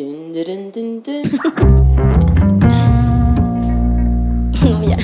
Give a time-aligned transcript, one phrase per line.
[0.00, 1.20] Din din din din.
[4.88, 4.96] ya.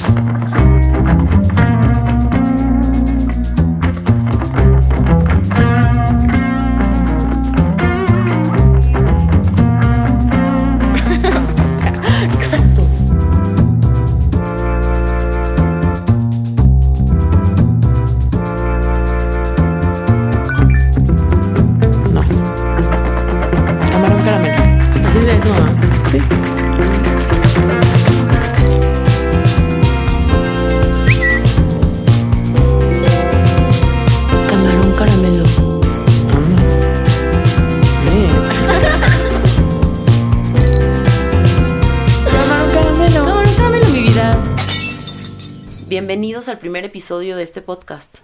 [46.47, 48.19] Bienvenidos al primer episodio de este podcast.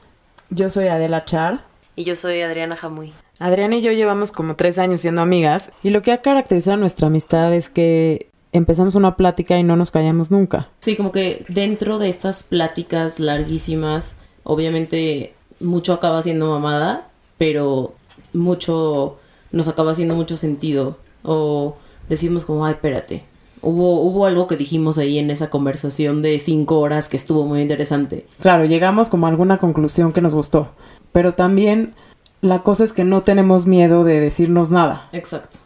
[0.48, 1.64] Yo soy Adela Char.
[1.96, 3.12] Y yo soy Adriana Jamuy.
[3.40, 7.08] Adriana y yo llevamos como tres años siendo amigas y lo que ha caracterizado nuestra
[7.08, 10.68] amistad es que empezamos una plática y no nos callamos nunca.
[10.78, 17.94] Sí, como que dentro de estas pláticas larguísimas, obviamente mucho acaba siendo mamada, pero
[18.32, 19.18] mucho
[19.50, 20.96] nos acaba haciendo mucho sentido.
[21.24, 21.76] O
[22.08, 23.24] decimos como, ay, espérate.
[23.62, 27.60] Hubo, hubo algo que dijimos ahí en esa conversación de cinco horas que estuvo muy
[27.60, 28.26] interesante.
[28.40, 30.68] Claro, llegamos como a alguna conclusión que nos gustó,
[31.12, 31.94] pero también
[32.40, 35.08] la cosa es que no tenemos miedo de decirnos nada.
[35.12, 35.58] Exacto.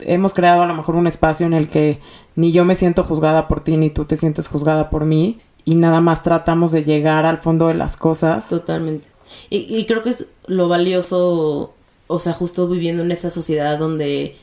[0.00, 2.00] Hemos creado a lo mejor un espacio en el que
[2.34, 5.74] ni yo me siento juzgada por ti ni tú te sientes juzgada por mí y
[5.74, 8.48] nada más tratamos de llegar al fondo de las cosas.
[8.48, 9.08] Totalmente.
[9.50, 11.74] Y, y creo que es lo valioso,
[12.06, 14.36] o sea, justo viviendo en esta sociedad donde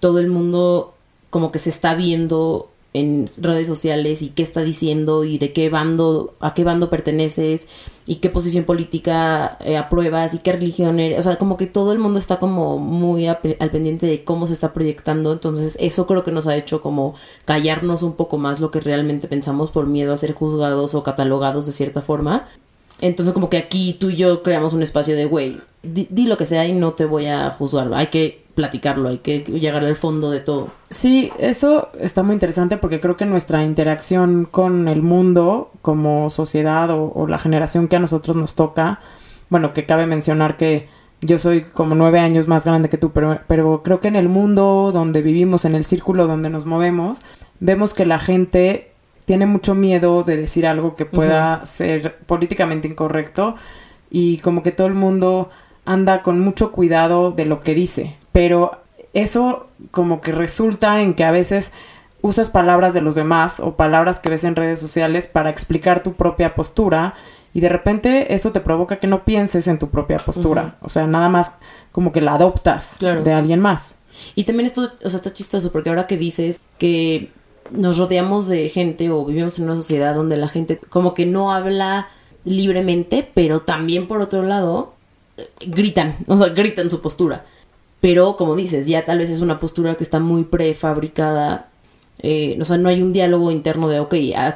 [0.00, 0.94] todo el mundo
[1.32, 5.70] como que se está viendo en redes sociales y qué está diciendo y de qué
[5.70, 7.68] bando, a qué bando perteneces
[8.06, 11.18] y qué posición política eh, apruebas y qué religión eres.
[11.20, 14.52] O sea, como que todo el mundo está como muy al pendiente de cómo se
[14.52, 15.32] está proyectando.
[15.32, 17.14] Entonces, eso creo que nos ha hecho como
[17.46, 21.64] callarnos un poco más lo que realmente pensamos por miedo a ser juzgados o catalogados
[21.64, 22.46] de cierta forma.
[23.00, 26.36] Entonces como que aquí tú y yo creamos un espacio de, güey, di, di lo
[26.36, 27.92] que sea y no te voy a juzgar.
[27.94, 30.68] Hay que platicarlo, hay que llegar al fondo de todo.
[30.90, 36.90] Sí, eso está muy interesante porque creo que nuestra interacción con el mundo como sociedad
[36.90, 39.00] o, o la generación que a nosotros nos toca,
[39.48, 40.88] bueno, que cabe mencionar que
[41.22, 44.28] yo soy como nueve años más grande que tú, pero, pero creo que en el
[44.28, 47.20] mundo donde vivimos, en el círculo donde nos movemos,
[47.60, 48.90] vemos que la gente
[49.24, 53.54] tiene mucho miedo de decir algo que pueda ser políticamente incorrecto
[54.10, 55.48] y como que todo el mundo
[55.84, 58.78] anda con mucho cuidado de lo que dice, pero
[59.14, 61.72] eso como que resulta en que a veces
[62.22, 66.12] usas palabras de los demás o palabras que ves en redes sociales para explicar tu
[66.14, 67.14] propia postura
[67.52, 71.06] y de repente eso te provoca que no pienses en tu propia postura, o sea,
[71.06, 71.52] nada más
[71.90, 73.22] como que la adoptas Claro.
[73.22, 73.96] de alguien más.
[74.34, 77.30] Y también esto, o sea, está chistoso porque ahora que dices que
[77.70, 81.52] nos rodeamos de gente o vivimos en una sociedad donde la gente como que no
[81.52, 82.08] habla
[82.44, 84.94] libremente, pero también por otro lado
[85.36, 87.44] eh, gritan, o sea, gritan su postura.
[88.02, 91.70] Pero como dices, ya tal vez es una postura que está muy prefabricada.
[92.18, 94.14] eh, o sea, no hay un diálogo interno de, ok,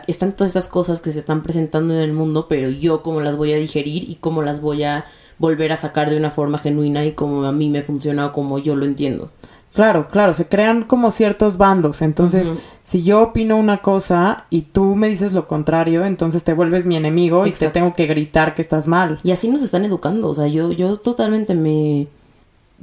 [0.09, 3.37] están todas estas cosas que se están presentando en el mundo, pero yo cómo las
[3.37, 5.05] voy a digerir y cómo las voy a
[5.39, 8.59] volver a sacar de una forma genuina y como a mí me funciona o como
[8.59, 9.31] yo lo entiendo.
[9.75, 12.03] Claro, claro, se crean como ciertos bandos.
[12.03, 12.51] Entonces,
[12.83, 16.97] si yo opino una cosa y tú me dices lo contrario, entonces te vuelves mi
[16.97, 19.19] enemigo y te tengo que gritar que estás mal.
[19.23, 22.09] Y así nos están educando, o sea, yo, yo totalmente me...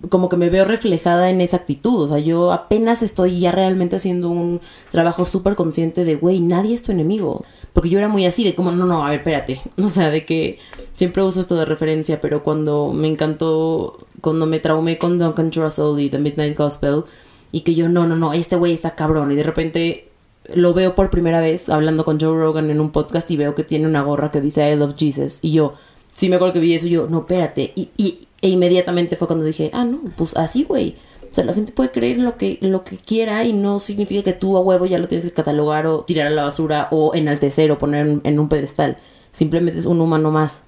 [0.10, 3.96] como que me veo reflejada en esa actitud, o sea, yo apenas estoy ya realmente
[3.96, 4.60] haciendo un
[4.90, 7.46] trabajo súper consciente de, güey, nadie es tu enemigo.
[7.74, 9.62] Porque yo era muy así, de como, no, no, a ver, espérate.
[9.84, 10.60] O sea, de que
[10.94, 16.00] siempre uso esto de referencia, pero cuando me encantó, cuando me traumé con Duncan Trussell
[16.00, 17.04] y The Midnight Gospel,
[17.52, 20.10] y que yo, no, no, no, este güey está cabrón, y de repente
[20.54, 23.64] lo veo por primera vez hablando con Joe Rogan en un podcast y veo que
[23.64, 25.40] tiene una gorra que dice I love Jesus.
[25.42, 25.76] Y yo,
[26.14, 27.74] sí me acuerdo que vi eso y yo, no, espérate.
[27.76, 30.96] Y, y, e inmediatamente fue cuando dije, ah, no, pues así, güey.
[31.32, 34.34] O sea, la gente puede creer lo que, lo que quiera y no significa que
[34.34, 37.72] tú a huevo ya lo tienes que catalogar o tirar a la basura o enaltecer
[37.72, 38.98] o poner en, en un pedestal.
[39.32, 40.62] Simplemente es un humano más.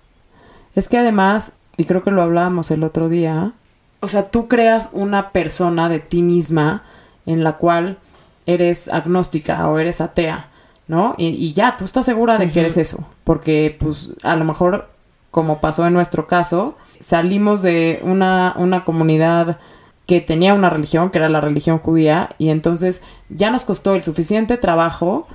[0.74, 3.54] Es que además, y creo que lo hablábamos el otro día,
[4.00, 6.84] o sea, tú creas una persona de ti misma
[7.26, 7.98] en la cual
[8.46, 10.50] eres agnóstica o eres atea,
[10.88, 11.16] ¿no?
[11.18, 14.90] Y, y ya, tú estás segura de que eres eso, porque pues a lo mejor,
[15.36, 19.58] como pasó en nuestro caso, salimos de una, una comunidad
[20.06, 24.02] que tenía una religión, que era la religión judía, y entonces ya nos costó el
[24.04, 25.28] suficiente trabajo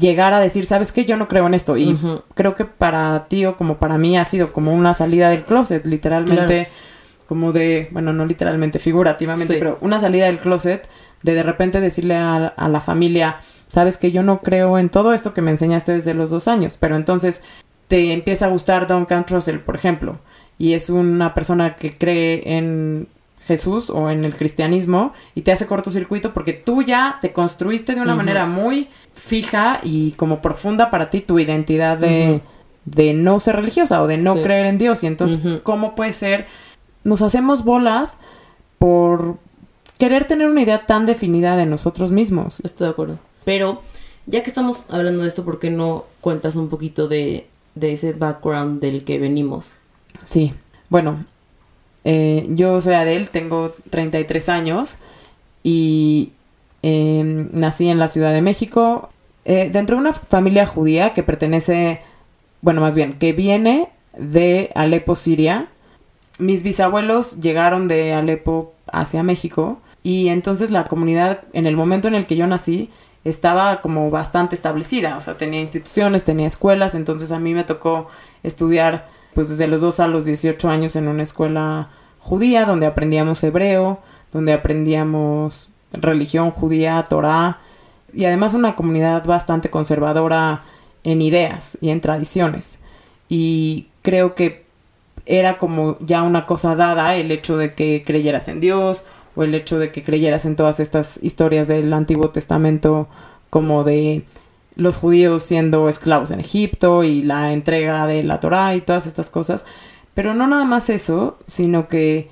[0.00, 1.04] llegar a decir, ¿sabes qué?
[1.04, 1.76] Yo no creo en esto.
[1.76, 1.98] Y
[2.34, 5.84] creo que para ti o como para mí ha sido como una salida del closet,
[5.84, 6.68] literalmente,
[7.26, 9.58] como de, bueno, no literalmente, figurativamente, Sí.
[9.58, 10.88] pero una salida del closet
[11.22, 13.36] de de repente decirle a, a la familia,
[13.68, 16.78] sabes que yo no creo en todo esto que me enseñaste desde los dos años,
[16.80, 17.42] pero entonces
[17.88, 20.18] te empieza a gustar Duncan Trussell, por ejemplo,
[20.58, 23.08] y es una persona que cree en
[23.46, 28.00] Jesús o en el cristianismo y te hace cortocircuito porque tú ya te construiste de
[28.00, 32.40] una manera muy fija y como profunda para ti tu identidad de,
[32.86, 34.42] de no ser religiosa o de no Sí.
[34.42, 35.04] creer en Dios.
[35.04, 35.60] Y entonces.
[35.62, 36.46] ¿cómo puede ser?
[37.04, 38.18] Nos hacemos bolas
[38.78, 39.36] por
[39.98, 42.58] querer tener una idea tan definida de nosotros mismos.
[42.64, 43.18] Estoy de acuerdo.
[43.44, 43.80] Pero
[44.26, 48.12] ya que estamos hablando de esto, ¿por qué no cuentas un poquito de, de ese
[48.12, 49.78] background del que venimos?
[50.24, 50.52] Sí,
[50.88, 51.24] bueno,
[52.02, 54.98] eh, yo soy Adele, tengo 33 años
[55.62, 56.32] y
[56.82, 59.10] eh, nací en la Ciudad de México
[59.48, 62.00] eh, dentro de una familia judía que pertenece,
[62.62, 65.68] bueno, más bien, que viene de Alepo, Siria.
[66.40, 72.16] Mis bisabuelos llegaron de Alepo hacia México y entonces la comunidad, en el momento en
[72.16, 72.90] el que yo nací,
[73.28, 78.08] estaba como bastante establecida, o sea, tenía instituciones, tenía escuelas, entonces a mí me tocó
[78.42, 81.88] estudiar pues desde los 2 a los 18 años en una escuela
[82.20, 83.98] judía donde aprendíamos hebreo,
[84.32, 87.58] donde aprendíamos religión judía, Torah
[88.14, 90.62] y además una comunidad bastante conservadora
[91.02, 92.78] en ideas y en tradiciones.
[93.28, 94.64] Y creo que
[95.26, 99.04] era como ya una cosa dada el hecho de que creyeras en Dios
[99.36, 103.08] o el hecho de que creyeras en todas estas historias del Antiguo Testamento
[103.50, 104.24] como de
[104.74, 109.30] los judíos siendo esclavos en Egipto y la entrega de la Torá y todas estas
[109.30, 109.64] cosas.
[110.14, 112.30] Pero no nada más eso, sino que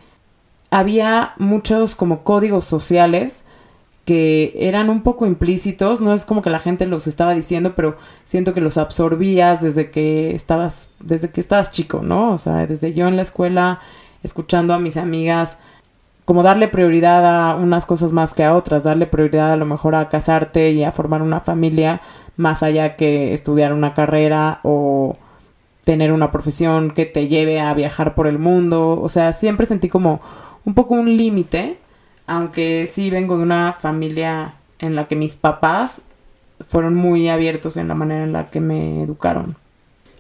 [0.71, 3.45] había muchos como códigos sociales
[4.05, 7.97] que eran un poco implícitos, no es como que la gente los estaba diciendo, pero
[8.27, 12.33] siento que los absorbías desde que estabas, desde que estabas chico, ¿no?
[12.33, 13.81] O sea, desde yo en la escuela,
[14.23, 15.59] escuchando a mis amigas,
[16.25, 19.95] como darle prioridad a unas cosas más que a otras, darle prioridad a lo mejor
[19.95, 22.01] a casarte y a formar una familia,
[22.37, 25.17] más allá que estudiar una carrera o
[25.85, 29.89] tener una profesión que te lleve a viajar por el mundo, o sea, siempre sentí
[29.89, 30.21] como
[30.65, 31.79] un poco un límite
[32.27, 36.01] aunque sí vengo de una familia en la que mis papás
[36.69, 39.57] fueron muy abiertos en la manera en la que me educaron.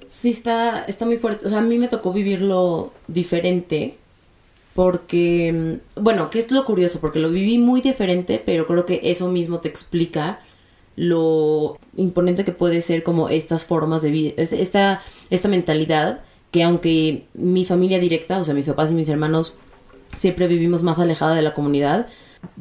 [0.08, 1.46] Sí, está, está muy fuerte.
[1.46, 3.96] O sea, a mí me tocó vivirlo diferente.
[4.74, 7.00] Porque, mm, bueno, ¿qué es lo curioso?
[7.00, 10.40] Porque lo viví muy diferente, pero creo que eso mismo te explica
[10.96, 15.00] lo imponente que puede ser como estas formas de vida, es- esta,
[15.30, 16.20] esta mentalidad
[16.52, 19.54] que aunque mi familia directa, o sea, mis papás y mis hermanos,
[20.14, 22.06] siempre vivimos más alejada de la comunidad,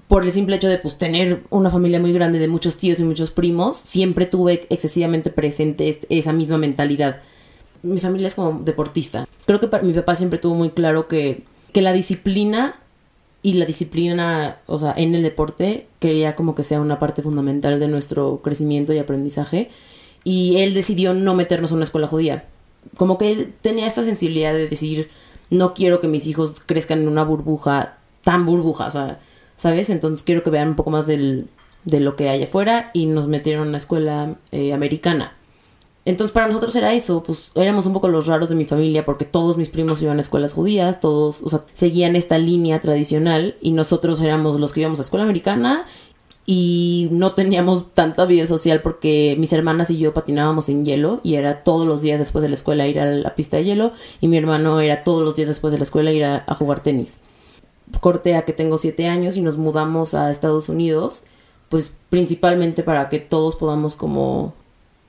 [0.08, 3.04] por el simple hecho de pues tener una familia muy grande de muchos tíos y
[3.04, 7.22] muchos primos, siempre tuve excesivamente presente esa misma mentalidad.
[7.84, 9.28] Mi familia es como deportista.
[9.46, 11.44] Creo que para, mi papá siempre tuvo muy claro que,
[11.74, 12.76] que la disciplina
[13.42, 17.80] y la disciplina, o sea, en el deporte, quería como que sea una parte fundamental
[17.80, 19.70] de nuestro crecimiento y aprendizaje.
[20.24, 22.46] Y él decidió no meternos a una escuela judía.
[22.96, 25.10] Como que él tenía esta sensibilidad de decir,
[25.50, 29.20] no quiero que mis hijos crezcan en una burbuja tan burbuja, o sea,
[29.58, 29.90] ¿sabes?
[29.90, 31.48] Entonces quiero que vean un poco más del,
[31.86, 35.34] de lo que hay afuera y nos metieron a una escuela eh, americana.
[36.06, 39.24] Entonces para nosotros era eso, pues éramos un poco los raros de mi familia porque
[39.24, 43.72] todos mis primos iban a escuelas judías, todos, o sea, seguían esta línea tradicional y
[43.72, 45.86] nosotros éramos los que íbamos a escuela americana
[46.46, 51.36] y no teníamos tanta vida social porque mis hermanas y yo patinábamos en hielo y
[51.36, 54.28] era todos los días después de la escuela ir a la pista de hielo y
[54.28, 57.18] mi hermano era todos los días después de la escuela ir a, a jugar tenis.
[58.02, 61.24] Corte a que tengo siete años y nos mudamos a Estados Unidos,
[61.70, 64.54] pues principalmente para que todos podamos como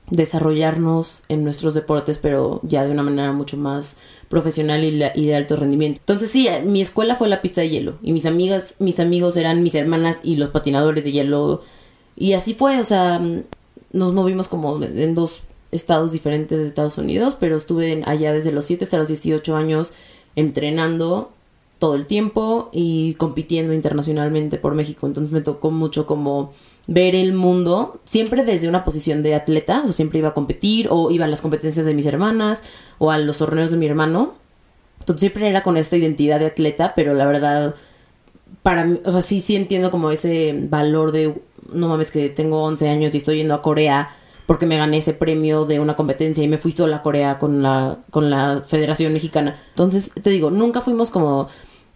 [0.09, 3.97] desarrollarnos en nuestros deportes, pero ya de una manera mucho más
[4.29, 5.99] profesional y, de alto rendimiento.
[6.01, 9.35] Entonces sí, eh, mi escuela fue la pista de hielo y mis amigas, mis amigos
[9.37, 11.61] eran mis hermanas y los patinadores de hielo
[12.15, 13.43] y así fue, o sea, mm,
[13.93, 18.65] nos movimos como en dos estados diferentes de Estados Unidos, pero estuve allá desde los
[18.65, 19.93] 7 hasta los 18 años
[20.35, 21.31] entrenando
[21.79, 25.07] todo el tiempo y compitiendo internacionalmente por México.
[25.07, 26.53] Entonces me tocó mucho como
[26.87, 30.87] ver el mundo, siempre desde una posición de atleta, o sea, siempre iba a competir
[30.89, 32.63] o iba a las competencias de mis hermanas
[32.97, 34.33] o a los torneos de mi hermano.
[34.99, 37.75] Entonces siempre era con esta identidad de atleta, pero la verdad,
[38.63, 42.63] para mí, o sea, sí, sí entiendo como ese valor de, no mames, que tengo
[42.63, 44.09] 11 años y estoy yendo a Corea
[44.45, 47.63] porque me gané ese premio de una competencia y me fui sola a Corea con
[47.63, 49.59] la, con la Federación Mexicana.
[49.69, 51.47] Entonces, te digo, nunca fuimos como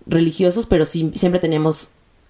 [0.07, 1.89] religiosos, pero sí, siempre teníamos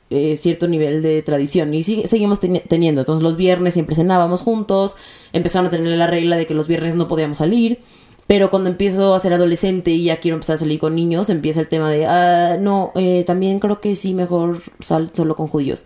[0.09, 3.01] eh, cierto nivel de tradición y sigue- seguimos teni- teniendo.
[3.01, 4.95] Entonces los viernes siempre cenábamos juntos,
[5.33, 7.79] empezaron a tener la regla de que los viernes no podíamos salir,
[8.27, 11.59] pero cuando empiezo a ser adolescente y ya quiero empezar a salir con niños, empieza
[11.61, 15.85] el tema de, ah, no, eh, también creo que sí, mejor sal solo con judíos.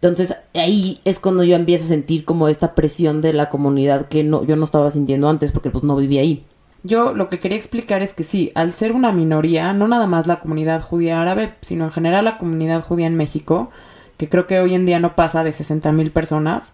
[0.00, 4.22] Entonces ahí es cuando yo empiezo a sentir como esta presión de la comunidad que
[4.24, 6.44] no, yo no estaba sintiendo antes porque pues no vivía ahí.
[6.84, 10.26] Yo lo que quería explicar es que sí, al ser una minoría, no nada más
[10.26, 13.70] la comunidad judía árabe, sino en general la comunidad judía en México,
[14.16, 16.72] que creo que hoy en día no pasa de 60 mil personas,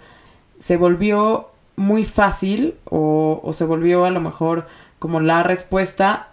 [0.58, 4.66] se volvió muy fácil o, o se volvió a lo mejor
[4.98, 6.28] como la respuesta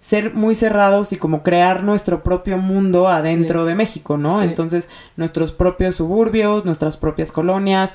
[0.00, 3.68] ser muy cerrados y como crear nuestro propio mundo adentro Sí.
[3.68, 4.38] de México, ¿no?
[4.38, 4.44] Sí.
[4.46, 7.94] Entonces, nuestros propios suburbios, nuestras propias colonias,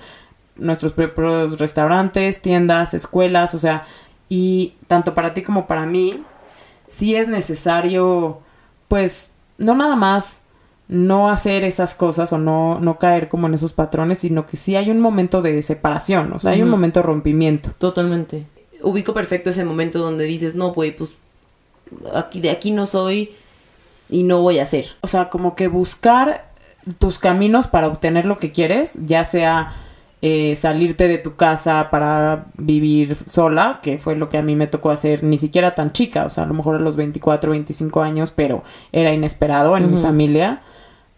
[0.56, 3.86] nuestros propios restaurantes, tiendas, escuelas, o sea,
[4.30, 6.24] y tanto para ti como para mí,
[6.88, 8.40] sí es necesario,
[8.88, 10.40] pues, no nada más
[10.88, 14.76] no hacer esas cosas o no, no caer como en esos patrones, sino que sí
[14.76, 17.72] hay un momento de separación, o sea, hay un momento de rompimiento.
[17.78, 18.46] Totalmente.
[18.82, 21.14] Ubico perfecto ese momento donde dices, no, güey, pues
[22.14, 23.32] aquí, de aquí no soy
[24.10, 24.90] y no voy a hacer.
[25.02, 26.52] O sea, como que buscar
[27.00, 29.74] tus caminos para obtener lo que quieres, ya sea
[30.28, 34.66] eh, salirte de tu casa para vivir sola, que fue lo que a mí me
[34.66, 38.02] tocó hacer ni siquiera tan chica, o sea, a lo mejor a los 24, 25
[38.02, 40.62] años, pero era inesperado en mi familia,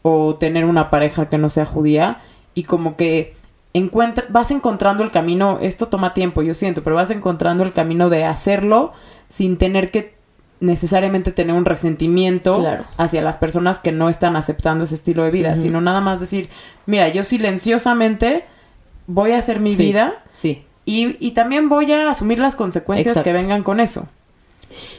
[0.01, 2.17] o tener una pareja que no sea judía,
[2.53, 3.33] y como que
[3.73, 8.09] encuentra, vas encontrando el camino, esto toma tiempo, yo siento, pero vas encontrando el camino
[8.09, 8.91] de hacerlo
[9.29, 10.17] sin tener que
[10.59, 12.83] necesariamente tener un resentimiento Claro.
[12.97, 16.49] hacia las personas que no están aceptando ese estilo de vida, sino nada más decir,
[16.85, 18.43] mira, yo silenciosamente
[19.07, 20.61] voy a hacer mi Sí, vida Sí.
[20.85, 23.23] y, y también voy a asumir las consecuencias Exacto.
[23.25, 24.07] que vengan con eso.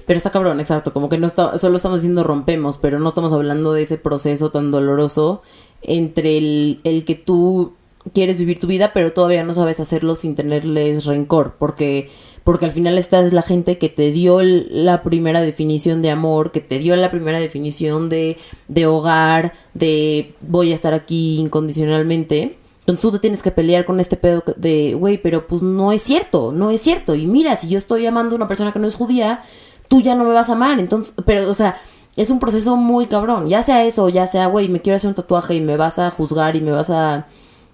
[0.07, 0.93] Pero está cabrón, exacto.
[0.95, 4.51] Como que no está, solo estamos diciendo rompemos, pero no estamos hablando de ese proceso
[4.51, 5.43] tan doloroso
[5.83, 7.75] entre el, el que tú
[8.15, 12.09] quieres vivir tu vida, pero todavía no sabes hacerlo sin tenerles rencor, porque
[12.45, 16.51] porque al final esta es la gente que te dio la primera definición de amor,
[16.51, 18.39] que te dio la primera definición de,
[18.69, 22.57] de hogar, de voy a estar aquí incondicionalmente.
[22.89, 26.01] Entonces tú te tienes que pelear con este pedo de, güey, pero pues no es
[26.01, 27.15] cierto, no es cierto.
[27.15, 29.43] Y mira, si yo estoy amando a una persona que no es judía,
[29.89, 30.81] tú ya no me vas a amar.
[30.81, 31.77] Entonces, pero, o sea,
[32.17, 33.47] es un proceso muy cabrón.
[33.47, 36.11] Ya sea eso, ya sea, güey, me quiero hacer un tatuaje y me vas a
[36.11, 37.27] juzgar y me vas a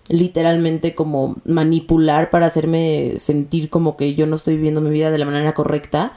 [0.09, 5.18] literalmente como manipular para hacerme sentir como que yo no estoy viviendo mi vida de
[5.18, 6.12] la manera correcta.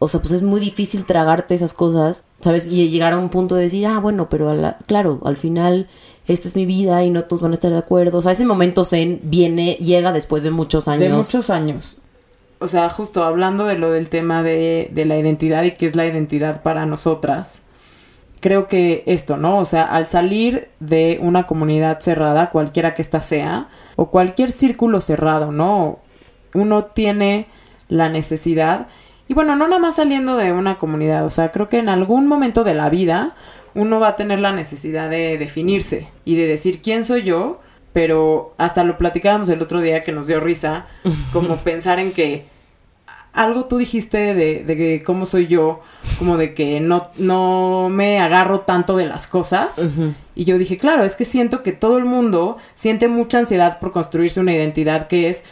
[0.00, 2.66] O sea, pues es muy difícil tragarte esas cosas, ¿sabes?
[2.66, 5.86] Y llegar a un punto de decir, ah, bueno, pero a la- claro, al final
[6.26, 8.18] esta es mi vida y no todos van a estar de acuerdo.
[8.18, 11.02] O sea, ese momento zen viene, llega después de muchos años.
[11.02, 11.98] De muchos años.
[12.58, 15.94] O sea, justo hablando de lo del tema de, de la identidad y qué es
[15.94, 17.62] la identidad para nosotras,
[18.40, 19.58] creo que esto, ¿no?
[19.58, 25.00] O sea, al salir de una comunidad cerrada, cualquiera que ésta sea, o cualquier círculo
[25.00, 26.00] cerrado, ¿no?
[26.54, 27.46] Uno tiene
[27.88, 28.88] la necesidad,
[29.28, 32.28] y bueno, no nada más saliendo de una comunidad, o sea, creo que en algún
[32.28, 33.34] momento de la vida
[33.76, 37.60] uno va a tener la necesidad de definirse y de decir quién soy yo,
[37.92, 40.86] pero hasta lo platicábamos el otro día que nos dio risa,
[41.32, 42.46] como pensar en que
[43.32, 45.82] algo tú dijiste de, de que cómo soy yo,
[46.18, 49.84] como de que no, no me agarro tanto de las cosas.
[50.34, 53.92] Y yo dije, claro, es que siento que todo el mundo siente mucha ansiedad por
[53.92, 55.44] construirse una identidad que es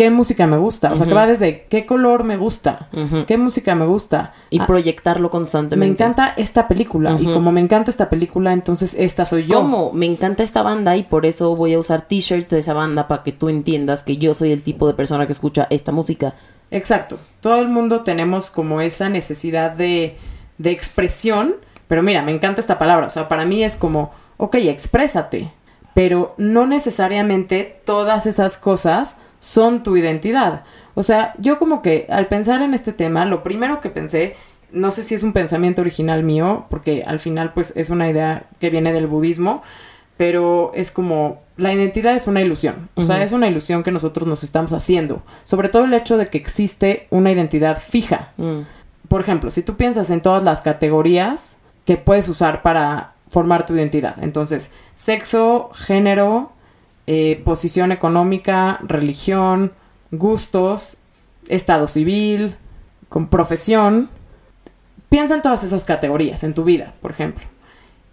[0.00, 0.94] qué música me gusta.
[0.94, 1.20] O sea, que Ujú.
[1.20, 3.26] va desde qué color me gusta, Ujú.
[3.26, 4.32] qué música me gusta.
[4.48, 5.86] Y Ah, proyectarlo constantemente.
[5.86, 7.18] me encanta esta película.
[7.20, 7.34] Y Ujú.
[7.34, 9.56] como me encanta esta película, entonces esta soy yo.
[9.56, 9.92] ¿Cómo?
[9.92, 13.22] Me encanta esta banda y por eso voy a usar t-shirts de esa banda para
[13.22, 16.32] que tú entiendas que yo soy el tipo de persona que escucha esta música.
[16.70, 17.18] Exacto.
[17.40, 20.16] Todo el mundo tenemos como esa necesidad de,
[20.56, 21.56] de expresión,
[21.88, 23.06] pero mira, me encanta esta palabra.
[23.06, 25.52] O sea, para mí es como, ok, exprésate,
[25.92, 30.62] pero no necesariamente todas esas cosas son tu identidad.
[30.94, 34.36] O sea, yo como que al pensar en este tema, lo primero que pensé,
[34.70, 38.44] no sé si es un pensamiento original mío, porque al final pues es una idea
[38.60, 39.62] que viene del budismo,
[40.16, 44.28] pero es como la identidad es una ilusión, o sea, es una ilusión que nosotros
[44.28, 48.32] nos estamos haciendo, sobre todo el hecho de que existe una identidad fija.
[48.36, 48.60] Mm.
[49.08, 53.74] Por ejemplo, si tú piensas en todas las categorías que puedes usar para formar tu
[53.74, 56.52] identidad, entonces, sexo, género,
[57.12, 59.72] eh, posición económica, religión,
[60.12, 60.96] gustos,
[61.48, 62.54] estado civil,
[63.08, 64.08] con profesión,
[65.08, 67.44] piensa en todas esas categorías en tu vida, por ejemplo.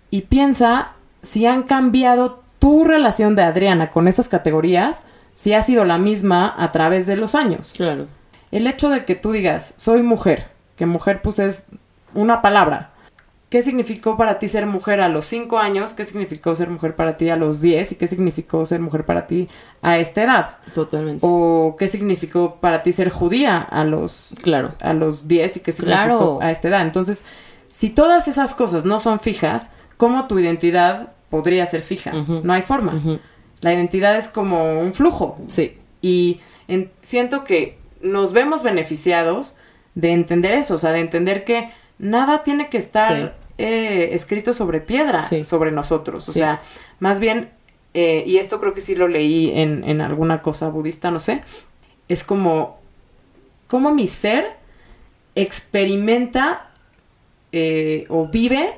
[0.10, 5.04] Y piensa si han cambiado tu relación de Adriana con esas categorías,
[5.36, 7.74] si ha sido la misma a través de los años.
[7.78, 8.08] Claro.
[8.50, 11.66] El hecho de que tú digas, soy mujer, que mujer pues es
[12.16, 12.94] una palabra.
[13.50, 15.94] ¿Qué significó para ti ser mujer a los 5 años?
[15.94, 17.94] ¿Qué significó ser mujer para ti a los 10?
[17.94, 19.48] ¿Y qué significó ser mujer para ti
[19.82, 20.58] a esta edad?
[20.74, 21.20] Totalmente.
[21.26, 24.74] ¿O qué significó para ti ser judía a los Claro.
[24.82, 26.40] a los 10 y qué significó Claro.
[26.42, 26.82] a esta edad.
[26.82, 27.24] Entonces,
[27.72, 32.12] si todas esas cosas no son fijas, ¿cómo tu identidad podría ser fija.
[32.12, 33.02] No hay forma.
[33.62, 35.38] La identidad es como un flujo.
[35.48, 35.78] Sí.
[36.02, 39.56] Y en- siento que nos vemos beneficiados
[39.96, 43.30] de entender eso, o sea, de entender que nada tiene que estar Sí.
[43.60, 45.44] eh, escrito sobre piedra Sí.
[45.44, 46.30] sobre nosotros.
[46.30, 46.40] O Sí.
[46.40, 46.62] sea,
[47.00, 47.50] más bien,
[47.96, 51.42] eh, y esto creo que sí lo leí en, en alguna cosa budista, no sé,
[52.08, 52.80] es como,
[53.68, 54.56] como mi ser
[55.36, 56.68] experimenta
[57.52, 58.76] eh, o vive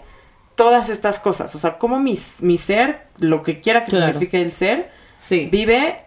[0.55, 1.53] todas estas cosas.
[1.55, 4.13] O sea, como mi, mi ser, lo que quiera que Claro.
[4.13, 5.49] signifique el ser, Sí.
[5.51, 6.01] vive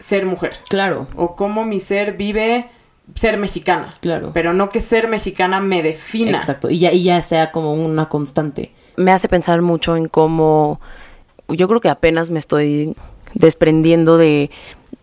[0.00, 0.54] ser mujer.
[0.68, 1.06] Claro.
[1.16, 2.66] O cómo mi ser vive
[3.14, 3.94] ser mexicana.
[4.00, 4.30] Claro.
[4.32, 6.38] Pero no que ser mexicana me defina.
[6.38, 8.72] Exacto, y ya, y ya sea como una constante.
[8.96, 10.80] Me hace pensar mucho en cómo
[11.48, 12.94] yo creo que apenas me estoy
[13.34, 14.50] desprendiendo de,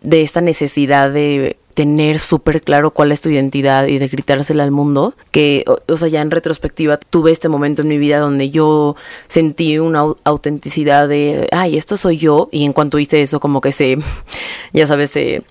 [0.00, 4.70] de esta necesidad de tener súper claro cuál es tu identidad y de gritársela al
[4.70, 8.50] mundo, que, o, o sea, ya en retrospectiva tuve este momento en mi vida donde
[8.50, 8.96] yo
[9.28, 13.60] sentí una au- autenticidad de, ay, esto soy yo, y en cuanto hice eso como
[13.60, 13.98] que se,
[14.72, 15.42] ya sabes, se,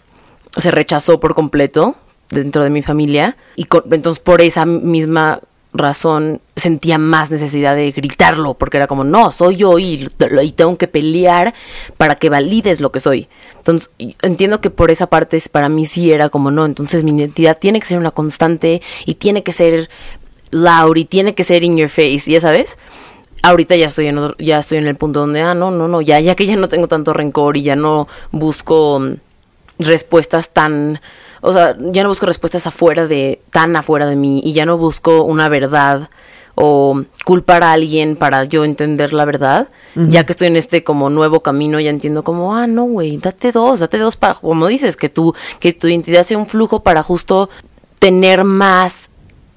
[0.58, 1.96] se rechazó por completo
[2.30, 5.40] dentro de mi familia y entonces por esa misma
[5.72, 10.08] razón sentía más necesidad de gritarlo porque era como no soy yo y,
[10.42, 11.54] y tengo que pelear
[11.98, 13.92] para que valides lo que soy entonces
[14.24, 17.80] entiendo que por esa parte para mí sí era como no entonces mi identidad tiene
[17.80, 19.90] que ser una constante y tiene que ser
[20.50, 22.78] loud y tiene que ser in your face ya sabes
[23.44, 26.02] ahorita ya estoy en otro- ya estoy en el punto donde ah no no no
[26.02, 29.02] ya ya que ya no tengo tanto rencor y ya no busco
[29.78, 31.00] respuestas tan
[31.42, 34.78] o sea ya no busco respuestas afuera de tan afuera de mí y ya no
[34.78, 36.10] busco una verdad
[36.56, 41.10] o culpar a alguien para yo entender la verdad ya que estoy en este como
[41.10, 44.96] nuevo camino ya entiendo como ah no güey date dos date dos para como dices
[44.96, 47.50] que tu que tu identidad sea un flujo para justo
[48.00, 49.10] tener más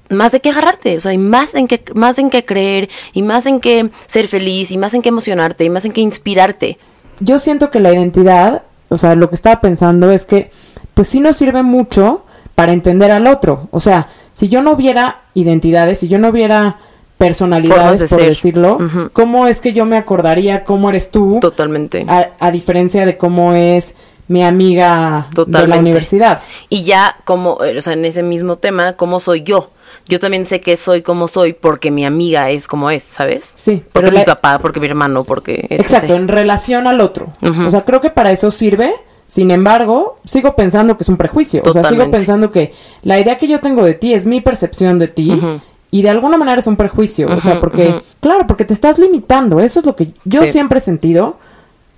[0.09, 3.21] más de qué agarrarte, o sea, y más en qué, más en qué creer, y
[3.21, 6.77] más en qué ser feliz, y más en qué emocionarte, y más en qué inspirarte.
[7.19, 10.51] Yo siento que la identidad, o sea, lo que estaba pensando es que,
[10.93, 12.23] pues sí nos sirve mucho
[12.55, 13.67] para entender al otro.
[13.71, 16.77] O sea, si yo no viera identidades, si yo no viera
[17.17, 18.29] personalidades, de por ser.
[18.29, 18.77] decirlo.
[19.13, 21.37] ¿cómo es que yo me acordaría cómo eres tú?
[21.39, 22.05] Totalmente.
[22.07, 23.93] A, a diferencia de cómo es
[24.27, 26.41] mi amiga de la universidad.
[26.69, 29.69] Y ya como, eh, o sea, en ese mismo tema, ¿cómo soy yo?
[30.07, 33.53] Yo también sé que soy como soy porque mi amiga es como es, ¿sabes?
[33.55, 35.65] Sí, Porque pero mi la- papá, porque mi hermano, porque...
[35.69, 37.27] Exacto, en relación al otro.
[37.65, 38.93] O sea, creo que para eso sirve.
[39.33, 41.63] Sin embargo, sigo pensando que es un prejuicio.
[41.65, 44.99] O sea, sigo pensando que la idea que yo tengo de ti es mi percepción
[44.99, 45.41] de ti.
[45.89, 47.27] Y de alguna manera es un prejuicio.
[47.35, 49.59] o sea, porque, claro, porque te estás limitando.
[49.59, 50.51] Eso es lo que yo Sí.
[50.51, 51.37] siempre he sentido.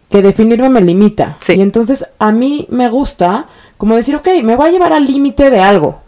[0.10, 1.36] Que definirme me limita.
[1.42, 1.56] Sí.
[1.56, 5.50] Y entonces a mí me gusta como decir, ok, me voy a llevar al límite
[5.50, 6.00] de algo.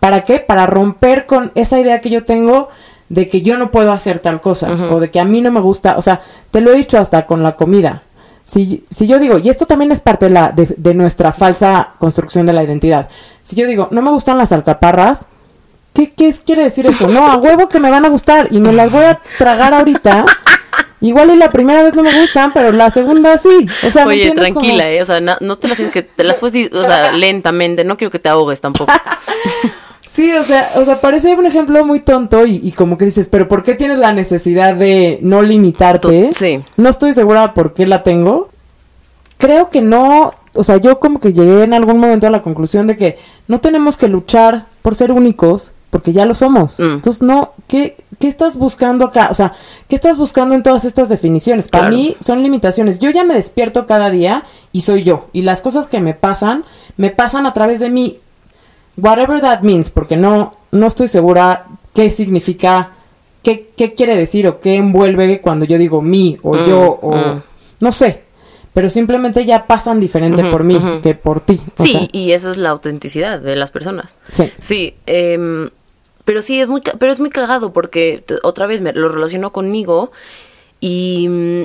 [0.00, 0.38] ¿Para qué?
[0.40, 2.68] Para romper con esa idea que yo tengo
[3.10, 5.60] de que yo no puedo hacer tal cosa o de que a mí no me
[5.60, 5.98] gusta.
[5.98, 8.03] O sea, te lo he dicho hasta con la comida.
[8.44, 11.90] Si, si yo digo, y esto también es parte de, la, de, de nuestra falsa
[11.98, 13.08] construcción de la identidad.
[13.42, 15.26] Si yo digo, no me gustan las alcaparras,
[15.94, 17.08] ¿qué, qué es- quiere decir eso?
[17.08, 20.26] No, a huevo que me van a gustar y me las voy a tragar ahorita.
[21.00, 23.66] Igual y la primera vez no me gustan, pero la segunda sí.
[23.86, 24.52] O sea, ¿me Oye, entiendes?
[24.52, 27.12] tranquila, Como- eh, o sea, no, no te las que, te las puedes, o sea,
[27.12, 28.92] lentamente, no quiero que te ahogues tampoco.
[30.14, 33.28] Sí, o sea, o sea, parece un ejemplo muy tonto y, y como que dices,
[33.28, 36.30] pero ¿por qué tienes la necesidad de no limitarte?
[36.32, 36.62] Sí.
[36.76, 38.48] No estoy segura por qué la tengo.
[39.38, 42.86] Creo que no, o sea, yo como que llegué en algún momento a la conclusión
[42.86, 46.78] de que no tenemos que luchar por ser únicos, porque ya lo somos.
[46.78, 46.82] Mm.
[46.94, 49.28] Entonces, no, ¿qué, ¿qué estás buscando acá?
[49.30, 49.52] O sea,
[49.88, 51.66] ¿qué estás buscando en todas estas definiciones?
[51.68, 51.96] Para Claro.
[51.96, 53.00] mí son limitaciones.
[53.00, 55.26] Yo ya me despierto cada día y soy yo.
[55.32, 56.64] Y las cosas que me pasan,
[56.96, 58.18] me pasan a través de mí
[58.96, 62.92] whatever that means, porque no, no estoy segura qué significa,
[63.42, 67.16] qué, qué quiere decir o qué envuelve cuando yo digo mí o Mm, yo o
[67.16, 67.42] mm.
[67.80, 68.22] no sé,
[68.72, 71.60] pero simplemente ya pasan diferente por mí que por ti.
[71.78, 74.16] o Sí, sea, y esa es la autenticidad de las personas.
[74.30, 74.50] sí.
[74.60, 75.70] Sí, em,
[76.24, 79.52] pero sí es muy, ca- pero es muy cagado porque otra vez me lo relaciono
[79.52, 80.10] conmigo
[80.80, 81.64] y, mm,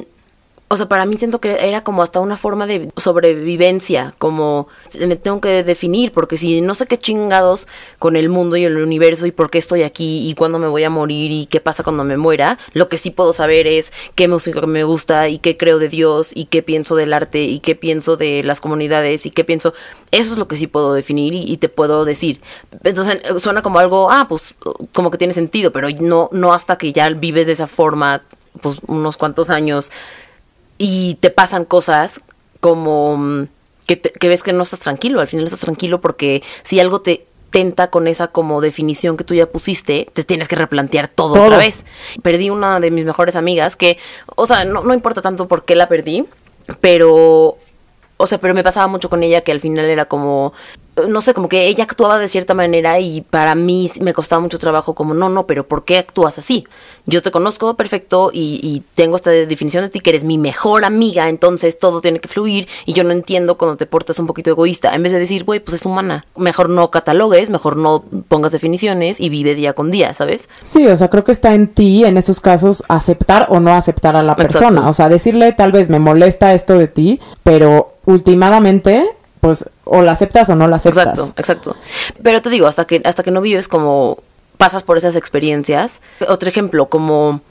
[0.72, 4.68] o sea, para mí siento que era como hasta una forma de sobrevivencia, como
[5.00, 8.78] me tengo que definir porque si no sé qué chingados con el mundo y el
[8.78, 11.84] universo y por qué estoy aquí y cuándo me voy a morir y qué pasa
[11.84, 15.58] cuando me muera, lo que sí puedo saber es qué música me gusta y qué
[15.58, 19.32] creo de Dios y qué pienso del arte y qué pienso de las comunidades y
[19.32, 19.74] qué pienso,
[20.12, 22.42] eso es lo que sí puedo definir y, y te puedo decir.
[22.84, 24.54] Entonces suena como algo, ah, pues
[24.94, 28.22] como que tiene sentido, pero no, no hasta que ya vives de esa forma,
[28.62, 29.92] pues unos cuantos años
[30.80, 32.22] y te pasan cosas
[32.60, 33.48] como mm,
[33.86, 37.02] que, te- que ves que no estás tranquilo, al final estás tranquilo porque si algo
[37.02, 41.34] te atenta con esa como definición que tú ya pusiste, te tienes que replantear todo,
[41.34, 41.46] Todo.
[41.46, 41.84] otra vez.
[42.22, 43.98] Perdí una de mis mejores amigas que,
[44.36, 46.26] o sea, no, no importa tanto por qué la perdí,
[46.80, 47.58] pero,
[48.18, 50.54] o sea, pero me pasaba mucho con ella que al final era como,
[51.08, 54.60] no sé, como que ella actuaba de cierta manera y para mí me costaba mucho
[54.60, 56.66] trabajo como, no, no, pero ¿por qué actúas así?
[57.06, 60.86] Yo te conozco perfecto y, y tengo esta definición de ti que eres mi mejor
[60.86, 64.52] amiga, entonces todo tiene que fluir y yo no entiendo cuando te portas un poquito
[64.52, 64.94] egoísta.
[64.94, 69.20] En vez de decir, güey, pues es humana, mejor no catalogues, mejor no pongas definiciones
[69.20, 70.50] y vive día con día, ¿sabes?
[70.62, 74.16] Sí, o sea, creo que está en ti en esos casos aceptar o no aceptar
[74.16, 74.54] a la Exacto.
[74.60, 74.90] persona.
[74.90, 79.04] O sea, decirle tal vez me molesta esto de ti, pero últimamente,
[79.40, 81.08] pues, o la aceptas o no la aceptas.
[81.08, 81.76] Exacto, exacto.
[82.22, 84.20] Pero te digo, hasta que, hasta que no vives como
[84.58, 86.02] pasas por esas experiencias.
[86.28, 87.42] Otro ejemplo, como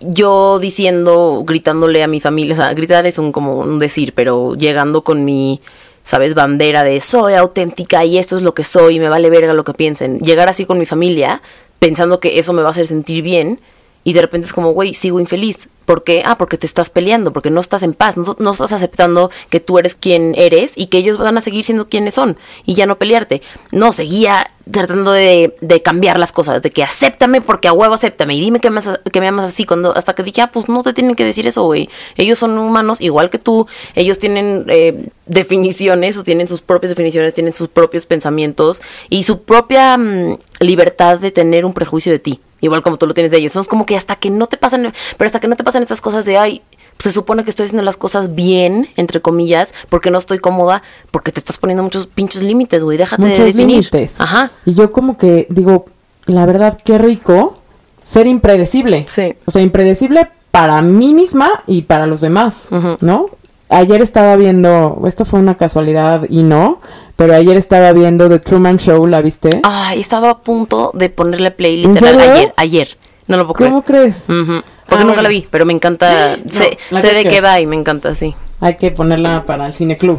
[0.00, 4.54] yo diciendo, gritándole a mi familia, o sea, gritar es un como un decir, pero
[4.54, 5.60] llegando con mi,
[6.04, 9.54] sabes, bandera de soy auténtica y esto es lo que soy y me vale verga
[9.54, 10.18] lo que piensen.
[10.20, 11.40] Llegar así con mi familia,
[11.78, 13.60] pensando que eso me va a hacer sentir bien,
[14.08, 15.68] y de repente es como, güey, sigo infeliz.
[15.84, 16.22] ¿Por qué?
[16.24, 19.60] Ah, porque te estás peleando, porque no estás en paz, no, no estás aceptando que
[19.60, 22.86] tú eres quien eres y que ellos van a seguir siendo quienes son y ya
[22.86, 23.42] no pelearte.
[23.70, 28.34] No, seguía tratando de, de cambiar las cosas, de que acéptame porque a huevo acéptame
[28.34, 28.80] y dime que me,
[29.12, 31.46] que me amas así, cuando hasta que dije, ah, pues no te tienen que decir
[31.46, 31.90] eso, güey.
[32.16, 37.34] Ellos son humanos igual que tú, ellos tienen eh, definiciones o tienen sus propias definiciones,
[37.34, 42.40] tienen sus propios pensamientos y su propia mm, libertad de tener un prejuicio de ti,
[42.60, 43.52] igual como tú lo tienes de ellos.
[43.52, 46.00] Entonces como que hasta que no te pasan, pero hasta que no te pasan estas
[46.00, 46.62] cosas de, ay,
[46.98, 51.30] se supone que estoy haciendo las cosas bien, entre comillas, porque no estoy cómoda, porque
[51.30, 53.68] te estás poniendo muchos pinches límites, güey, déjate de Muchos definir.
[53.68, 54.20] límites.
[54.20, 54.50] Ajá.
[54.64, 55.86] Y yo como que digo,
[56.26, 57.58] la verdad, qué rico
[58.02, 59.04] ser impredecible.
[59.06, 59.34] Sí.
[59.44, 62.68] O sea, impredecible para mí misma y para los demás.
[63.00, 63.26] ¿no?
[63.70, 66.80] Ayer estaba viendo, esto fue una casualidad y no,
[67.16, 69.60] pero ayer estaba viendo The Truman Show, ¿la viste?
[69.62, 72.96] Ay, estaba a punto de ponerle play ¿En literal ayer, ayer.
[73.26, 73.70] No lo puedo creer.
[73.70, 74.24] ¿Cómo crees?
[74.26, 75.22] Porque Ah, nunca bueno.
[75.22, 76.36] la vi, pero me encanta.
[76.50, 78.34] Sé sé de qué va y me encanta, sí.
[78.60, 80.18] Hay que ponerla para el cine club.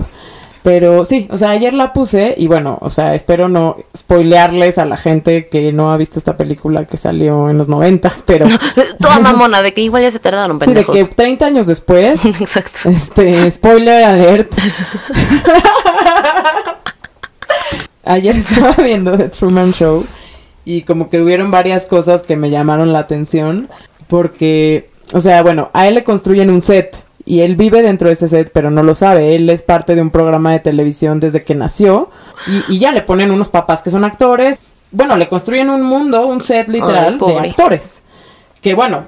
[0.69, 4.85] Pero sí, o sea, ayer la puse y bueno, o sea, espero no spoilearles a
[4.85, 8.45] la gente que no ha visto esta película que salió en los noventas, pero
[9.01, 10.95] Toda mamona, de que igual ya se tardaron, sí, de pendejos.
[10.95, 12.87] que 30 años después, Exacto.
[12.87, 14.53] este, spoiler alert.
[18.05, 20.05] ayer estaba viendo The Truman Show
[20.65, 23.69] y como que hubieron varias cosas que me llamaron la atención
[24.07, 28.13] porque, o sea, bueno, a él le construyen un set y él vive dentro de
[28.15, 29.35] ese set, pero no lo sabe.
[29.35, 32.09] Él es parte de un programa de televisión desde que nació
[32.47, 34.57] y, y ya le ponen unos papás que son actores.
[34.91, 38.01] Bueno, le construyen un mundo, un set literal de actores.
[38.61, 39.03] Que bueno,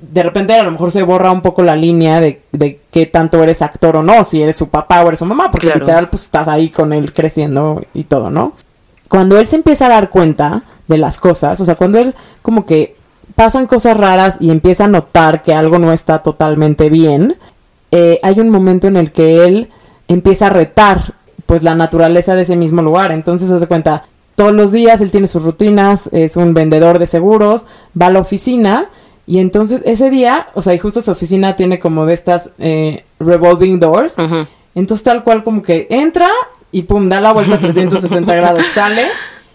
[0.00, 3.40] de repente a lo mejor se borra un poco la línea de, de qué tanto
[3.42, 5.80] eres actor o no, si eres su papá o eres su mamá, porque Claro.
[5.80, 8.54] literal pues estás ahí con él creciendo y todo, ¿no?
[9.08, 12.66] Cuando él se empieza a dar cuenta de las cosas, o sea, cuando él como
[12.66, 12.96] que
[13.36, 17.36] pasan cosas raras y empieza a notar que algo no está totalmente bien,
[17.90, 19.68] eh, hay un momento en el que él
[20.08, 21.14] empieza a retar
[21.46, 23.10] pues la naturaleza de ese mismo lugar.
[23.10, 24.04] Entonces, hace cuenta,
[24.36, 27.66] todos los días él tiene sus rutinas, es un vendedor de seguros,
[28.00, 28.86] va a la oficina
[29.26, 33.04] y entonces ese día, o sea, y justo su oficina tiene como de estas eh,
[33.18, 34.16] revolving doors.
[34.74, 36.28] Entonces tal cual como que entra
[36.72, 39.08] y pum, da la vuelta 360 grados, sale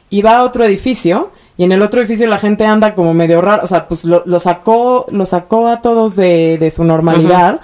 [0.10, 1.32] y va a otro edificio.
[1.58, 4.24] Y en el otro edificio la gente anda como medio raro, o sea, pues lo,
[4.26, 7.62] lo sacó, lo sacó a todos de, de su normalidad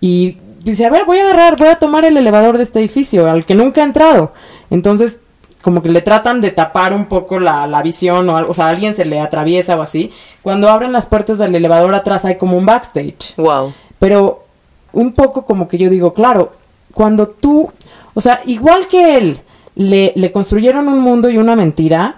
[0.00, 3.30] y dice, a ver, voy a agarrar, voy a tomar el elevador de este edificio
[3.30, 4.32] al que nunca ha entrado.
[4.70, 5.20] Entonces,
[5.62, 8.68] como que le tratan de tapar un poco la, la visión o algo, o sea,
[8.68, 10.12] alguien se le atraviesa o así.
[10.42, 13.34] Cuando abren las puertas del elevador atrás hay como un backstage.
[13.36, 13.72] Wow.
[13.98, 14.44] Pero
[14.92, 16.52] un poco como que yo digo, claro,
[16.94, 17.70] cuando tú,
[18.14, 19.40] o sea, igual que él,
[19.74, 22.16] le, le construyeron un mundo y una mentira,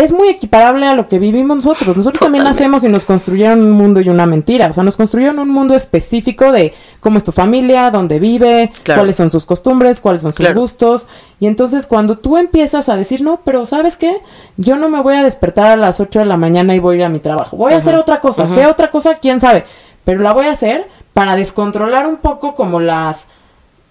[0.00, 1.96] es muy equiparable a lo que vivimos nosotros.
[1.96, 4.68] Nosotros también nacemos y nos construyeron un mundo y una mentira.
[4.68, 9.00] O sea, nos construyeron un mundo específico de cómo es tu familia, dónde vive, Claro.
[9.02, 10.60] cuáles son sus costumbres, cuáles son sus Claro.
[10.60, 11.06] gustos.
[11.38, 14.20] Y entonces cuando tú empiezas a decir, no, pero ¿sabes qué?
[14.56, 16.98] Yo no me voy a despertar a las 8 de la mañana y voy a
[16.98, 17.56] ir a mi trabajo.
[17.56, 18.48] Voy a hacer otra cosa.
[18.54, 19.14] ¿Qué otra cosa?
[19.16, 19.64] ¿Quién sabe?
[20.04, 23.26] Pero la voy a hacer para descontrolar un poco como las,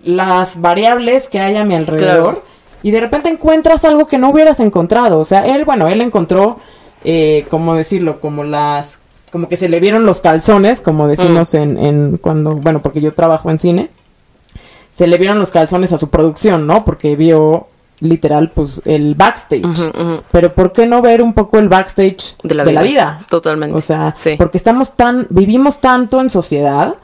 [0.04, 2.36] las variables que hay a mi alrededor.
[2.36, 2.59] Claro.
[2.84, 5.20] Y de repente encuentras algo que no hubieras encontrado.
[5.20, 6.58] O sea, él, bueno, él encontró,
[7.04, 8.20] eh, ¿cómo decirlo?
[8.22, 9.00] Como las,
[9.32, 13.12] como que se le vieron los calzones, como decimos en, en cuando, bueno, porque yo
[13.12, 13.90] trabajo en cine.
[14.92, 16.84] Se le vieron los calzones a su producción, ¿no?
[16.84, 17.68] Porque vio
[18.02, 19.92] literal, pues, el backstage.
[20.32, 23.20] Pero ¿por qué no ver un poco el backstage De la vida.
[23.30, 23.78] Totalmente.
[23.78, 24.36] o sea, Sí.
[24.38, 26.96] porque estamos tan, vivimos tanto en sociedad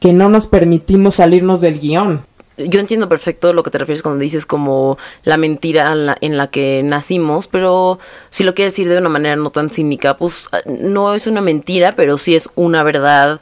[0.00, 2.22] que no nos permitimos salirnos del guion.
[2.58, 6.36] Yo entiendo perfecto lo que te refieres cuando dices como la mentira en la, en
[6.36, 7.98] la que nacimos, pero
[8.30, 11.40] si lo quieres decir de una manera no tan cínica, pues ah, no es una
[11.40, 13.40] mentira, pero sí es una verdad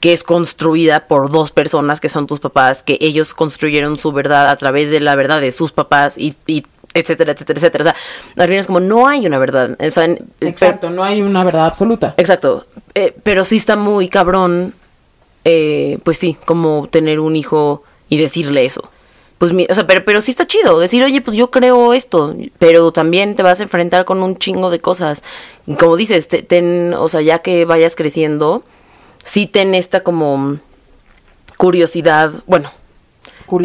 [0.00, 4.48] que es construida por dos personas que son tus papás, que ellos construyeron su verdad
[4.48, 7.82] a través de la verdad de sus papás y, y etcétera, etcétera, etcétera.
[7.82, 7.96] O sea,
[8.36, 9.76] al final es como no hay una verdad.
[9.80, 12.14] O sea, en- Exacto, no hay una verdad absoluta.
[12.18, 12.66] Exacto.
[12.94, 14.74] Eh, pero sí está muy cabrón,
[15.44, 18.90] eh, pues sí, como tener un hijo y decirle eso.
[19.38, 22.90] Pues, o sea, pero, pero sí está chido decir, oye, pues yo creo esto, pero
[22.92, 25.22] también te vas a enfrentar con un chingo de cosas.
[25.66, 28.62] Y Como dices, te- ten, o sea, ya que vayas creciendo,
[29.24, 30.58] sí ten esta como
[31.58, 32.70] curiosidad, bueno,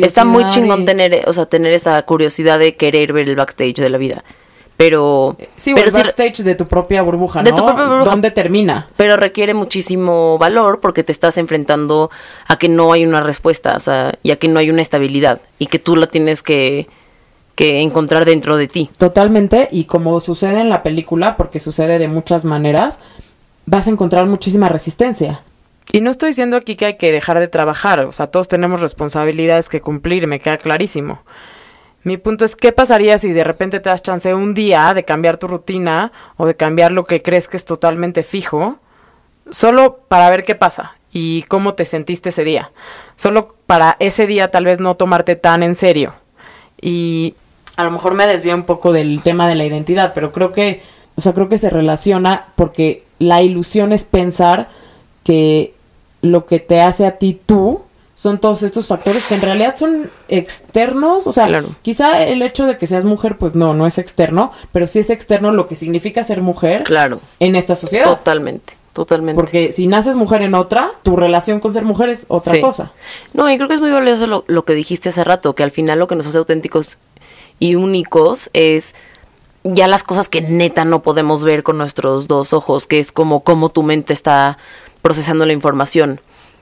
[0.01, 3.35] está muy Curiosidad chingón y- tener, o sea, tener esta curiosidad de querer ver el
[3.35, 4.23] backstage de la vida.
[4.83, 7.57] Pero, Sí, pero el sí- backstage de tu propia burbuja, De ¿no?
[7.57, 8.09] tu propia burbuja.
[8.09, 8.87] ¿Dónde termina?
[8.97, 12.09] pero requiere muchísimo valor porque te estás enfrentando
[12.47, 15.39] a que no hay una respuesta, o sea, y a que no hay una estabilidad
[15.59, 16.87] y que tú la tienes que,
[17.53, 18.89] que encontrar dentro de ti.
[18.97, 22.99] Totalmente, y como sucede en la película, porque sucede de muchas maneras,
[23.67, 25.41] vas a encontrar muchísima resistencia.
[25.91, 28.81] Y no estoy diciendo aquí que hay que dejar de trabajar, o sea, todos tenemos
[28.81, 31.19] responsabilidades que cumplir, me queda clarísimo.
[32.03, 35.37] Mi punto es, ¿qué pasaría si de repente te das chance un día de cambiar
[35.37, 38.77] tu rutina o de cambiar lo que crees que es totalmente fijo,
[39.51, 42.71] solo para ver qué pasa y cómo te sentiste ese día?
[43.15, 46.13] Solo para ese día tal vez no tomarte tan en serio.
[46.81, 47.35] Y
[47.75, 50.81] a lo mejor me desvío un poco del tema de la identidad, pero creo que,
[51.15, 54.69] o sea, creo que se relaciona porque la ilusión es pensar
[55.23, 55.75] que
[56.21, 57.83] lo que te hace a ti tú
[58.21, 61.69] son todos estos factores que en realidad son externos, o sea, Claro.
[61.81, 65.09] quizá el hecho de que seas mujer, pues no, no es externo, pero sí es
[65.09, 68.05] externo lo que significa ser mujer Claro, en esta sociedad.
[68.05, 69.35] totalmente, totalmente.
[69.35, 72.61] Porque si naces mujer en otra, tu relación con ser mujer es otra Sí.
[72.61, 72.91] cosa.
[73.33, 75.71] No, y creo que es muy valioso lo, lo que dijiste hace rato, que al
[75.71, 76.99] final lo que nos hace auténticos
[77.57, 78.93] y únicos es
[79.63, 83.39] ya las cosas que neta no podemos ver con nuestros dos ojos, que es como
[83.43, 84.59] cómo tu mente está
[85.01, 86.21] procesando la información,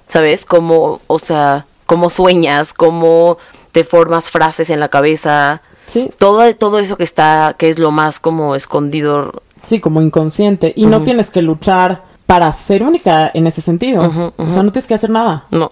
[0.10, 0.46] ¿sabes?
[0.46, 3.38] Cómo, o sea, cómo sueñas, cómo
[3.72, 7.90] te formas frases en la cabeza, Sí, todo, todo eso que está, que es lo
[7.90, 9.42] más como escondido.
[9.64, 10.72] Sí, como inconsciente.
[10.76, 14.34] Y no tienes que luchar para ser única en ese sentido.
[14.38, 15.46] O sea, no tienes que hacer nada.
[15.50, 15.72] No,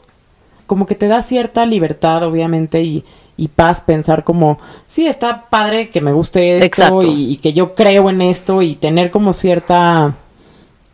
[0.65, 3.05] Como que te da cierta libertad, obviamente, y,
[3.37, 8.09] y paz pensar como, sí, está padre que me guste esto y que yo creo
[8.09, 10.15] en esto y tener como cierta,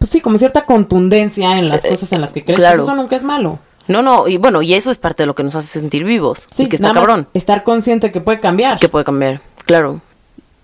[0.03, 2.59] pues sí, como cierta contundencia en las Eh, cosas en las que crees.
[2.59, 2.75] claro.
[2.79, 3.59] Pues eso nunca es malo.
[3.87, 6.45] no, no, y bueno, y eso es parte de lo que nos hace sentir vivos,
[6.51, 8.79] Sí, y que está nada más cabrón, estar consciente que puede cambiar.
[8.79, 10.01] que puede cambiar, claro.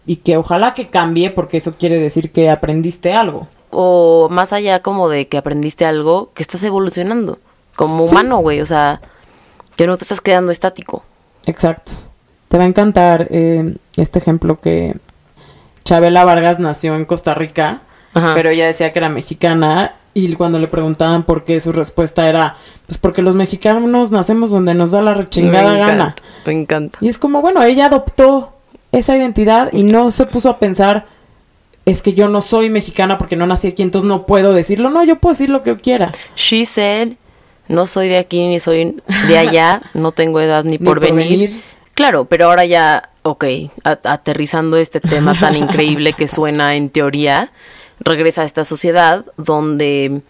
[0.05, 3.47] Y que ojalá que cambie porque eso quiere decir que aprendiste algo.
[3.71, 7.37] o más allá como de que aprendiste algo, que estás evolucionando
[7.77, 8.11] como Sí.
[8.11, 8.99] humano, güey, o sea,
[9.77, 11.03] que no te estás quedando estático.
[11.45, 11.93] Exacto.
[12.49, 14.97] Te va a encantar eh, este ejemplo que
[15.85, 17.81] Chabela Vargas nació en Costa Rica,
[18.13, 18.33] Ajá.
[18.33, 22.57] pero ella decía que era mexicana y cuando le preguntaban por qué su respuesta era,
[22.87, 26.15] pues porque los mexicanos nacemos donde nos da la rechingada me gana.
[26.45, 26.97] me encanta.
[27.01, 28.53] Y es como, bueno, ella adoptó
[28.91, 31.05] esa identidad y no se puso a pensar,
[31.85, 34.89] es que yo no soy mexicana porque no nací aquí, entonces no puedo decirlo.
[34.89, 36.11] No, yo puedo decir lo que yo quiera.
[36.35, 37.13] She said,
[37.67, 38.95] no soy de aquí ni soy
[39.27, 41.61] de allá, no tengo edad ni, Ni por, venir.
[41.93, 43.45] Claro, pero ahora ya, ok,
[43.83, 47.51] aterrizando este tema tan increíble que suena en teoría,
[47.99, 50.21] regresa a esta sociedad donde,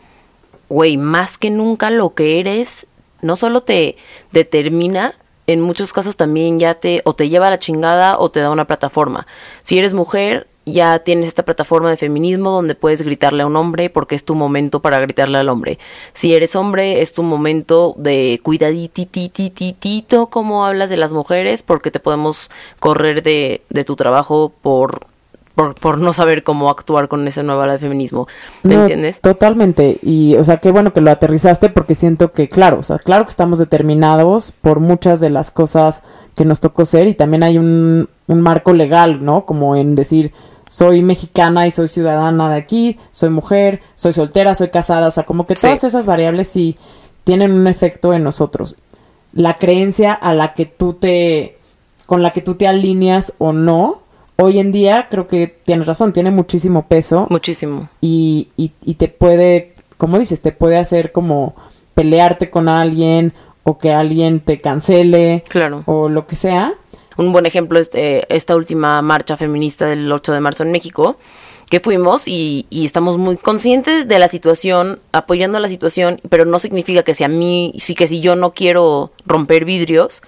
[0.69, 2.87] güey, más que nunca lo que eres
[3.21, 3.97] no solo te
[4.31, 5.15] determina,
[5.47, 8.51] en muchos casos también ya te, o te lleva a la chingada o te da
[8.51, 9.25] una plataforma.
[9.63, 13.89] Si eres mujer, ya tienes esta plataforma de feminismo donde puedes gritarle a un hombre
[13.89, 15.79] porque es tu momento para gritarle al hombre.
[16.13, 21.99] Si eres hombre, es tu momento de cuidadititititito como hablas de las mujeres porque te
[21.99, 25.07] podemos correr de, de tu trabajo por,
[25.59, 28.27] por, por no saber cómo actuar con esa nueva ola de feminismo.
[28.63, 29.19] ¿Me No, entiendes?
[29.19, 29.99] Totalmente.
[30.01, 33.25] Y, o sea, qué bueno que lo aterrizaste porque siento que, claro, o sea, claro
[33.25, 36.01] que estamos determinados por muchas de las cosas
[36.33, 39.45] que nos tocó ser y también hay un, un marco legal, ¿no?
[39.45, 40.31] Como en decir,
[40.69, 45.25] soy mexicana y soy ciudadana de aquí, soy mujer, soy soltera, soy casada, o sea,
[45.25, 45.63] como que Sí.
[45.63, 46.77] todas esas variables sí
[47.25, 48.77] tienen un efecto en nosotros.
[49.33, 51.57] La creencia a la que tú te,
[52.05, 54.03] con la que tú te alineas o no,
[54.41, 57.89] hoy en día creo que tienes razón, tiene muchísimo peso Muchísimo.
[58.01, 61.55] y, y, y te puede, como dices, te puede hacer como
[61.93, 65.83] pelearte con alguien o que alguien te cancele Claro.
[65.85, 66.73] o lo que sea.
[67.17, 71.17] Un buen ejemplo es eh, esta última marcha feminista del 8 de marzo en México,
[71.69, 76.57] que fuimos y, y estamos muy conscientes de la situación, apoyando la situación, pero no
[76.59, 80.21] significa que si a mí, sí que si yo no quiero romper vidrios,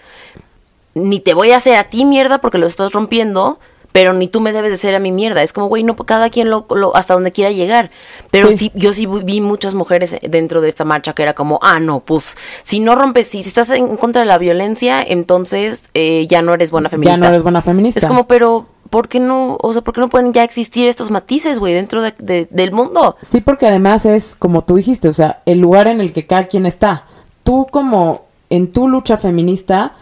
[0.94, 3.58] ni te voy a hacer a ti mierda porque lo estás rompiendo,
[3.92, 5.44] pero ni tú me debes de ser a mi mierda.
[5.44, 7.92] Es como, güey, no, cada quien lo, lo- hasta donde quiera llegar.
[8.32, 8.58] Pero Sí.
[8.58, 8.72] sí.
[8.76, 12.38] yo sí vi muchas mujeres dentro de esta marcha que era como, ah, no, pues,
[12.64, 16.54] si no rompes, si, si estás en contra de la violencia, entonces eh, ya no
[16.54, 17.14] eres buena feminista.
[17.16, 18.00] Ya no eres buena feminista.
[18.00, 21.12] Es como, pero, ¿por qué no, o sea, por qué no pueden ya existir estos
[21.12, 23.16] matices, güey, dentro de- de- del mundo?
[23.22, 26.46] Sí, porque además es como tú dijiste, o sea, el lugar en el que cada
[26.48, 27.06] quien está.
[27.44, 29.94] Tú como en tu lucha feminista,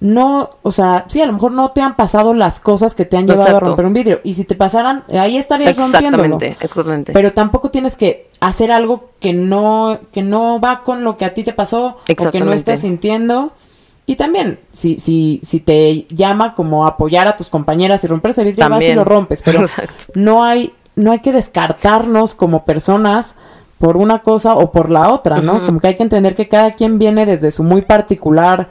[0.00, 3.16] no, o sea, sí, a lo mejor no te han pasado las cosas que te
[3.16, 4.20] han llevado a romper un vidrio.
[4.24, 6.24] Y si te pasaran, ahí estarías rompiéndolo.
[6.24, 7.12] Exactamente, exactamente.
[7.12, 11.32] Pero tampoco tienes que hacer algo que no, que no va con lo que a
[11.32, 12.54] ti te pasó o que no Exactamente.
[12.56, 13.52] estás sintiendo.
[14.06, 18.44] Y también, si, si, si te llama como apoyar a tus compañeras y romper ese
[18.44, 19.42] vidrio, vas y lo rompes.
[19.42, 20.12] Pero Exacto.
[20.14, 23.36] no hay, no hay que descartarnos como personas
[23.78, 25.54] por una cosa o por la otra, ¿no?
[25.54, 25.66] Ujú.
[25.66, 28.68] Como que hay que entender que cada quien viene desde su muy particular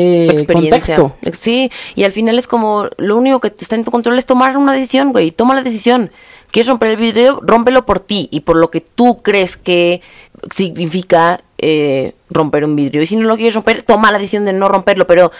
[0.00, 0.96] eh, experiencia.
[0.96, 1.28] contexto.
[1.28, 4.26] Ex- Sí, y al final es como lo único que está en tu control es
[4.26, 5.30] tomar una decisión, güey.
[5.30, 6.10] Toma la decisión.
[6.50, 7.40] ¿Quieres romper el video?
[7.42, 10.00] Rómpelo por ti y por lo que tú crees que
[10.54, 13.02] significa eh, romper un vidrio.
[13.02, 15.06] Y si no lo quieres romper, toma la decisión de no romperlo.
[15.06, 15.30] Pero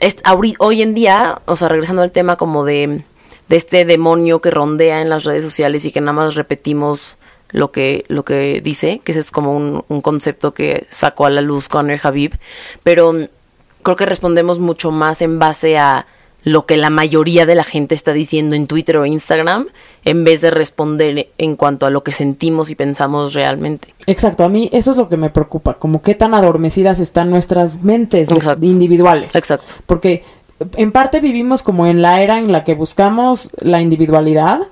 [0.00, 0.16] es,
[0.58, 3.02] hoy en día, o sea, regresando al tema como de,
[3.48, 7.16] de este demonio que rondea en las redes sociales y que nada más repetimos
[7.50, 11.30] lo que, lo que dice, que ese es como un, un concepto que sacó a
[11.30, 12.32] la luz Conner Habib.
[12.82, 13.28] Pero
[13.86, 16.06] creo que respondemos mucho más en base a
[16.42, 19.68] lo que la mayoría de la gente está diciendo en Twitter o Instagram,
[20.04, 23.94] en vez de responder en cuanto a lo que sentimos y pensamos realmente.
[24.06, 27.84] Exacto, a mí eso es lo que me preocupa, como qué tan adormecidas están nuestras
[27.84, 28.66] mentes Exacto.
[28.66, 29.36] individuales.
[29.36, 29.74] Exacto.
[29.86, 30.24] Porque
[30.74, 34.62] en parte vivimos como en la era en la que buscamos la individualidad,